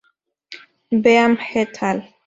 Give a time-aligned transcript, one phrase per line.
[1.03, 1.99] Baum "et al.